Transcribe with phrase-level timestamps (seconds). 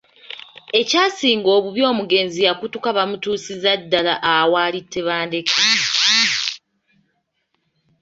[0.79, 5.61] Ekyasinga obubi omugenzi yakutuka bamutuusiza ddala awali Tebandeke.